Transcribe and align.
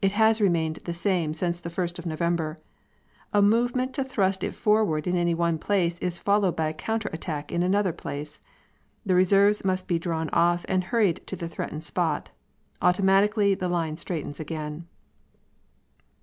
It 0.00 0.12
has 0.12 0.40
remained 0.40 0.76
the 0.84 0.94
same 0.94 1.34
since 1.34 1.60
the 1.60 1.68
first 1.68 1.98
of 1.98 2.06
November. 2.06 2.56
A 3.34 3.42
movement 3.42 3.92
to 3.96 4.02
thrust 4.02 4.42
it 4.42 4.54
forward 4.54 5.06
in 5.06 5.14
any 5.14 5.34
one 5.34 5.58
place 5.58 5.98
is 5.98 6.18
followed 6.18 6.56
by 6.56 6.70
a 6.70 6.72
counter 6.72 7.10
attack 7.12 7.52
in 7.52 7.62
another 7.62 7.92
place. 7.92 8.40
The 9.04 9.14
reserves 9.14 9.66
must 9.66 9.86
be 9.86 9.98
drawn 9.98 10.30
off 10.30 10.64
and 10.70 10.84
hurried 10.84 11.20
to 11.26 11.36
the 11.36 11.50
threatened 11.50 11.84
spot. 11.84 12.30
Automatically 12.80 13.54
the 13.54 13.68
line 13.68 13.98
straightens 13.98 14.40
again. 14.40 14.86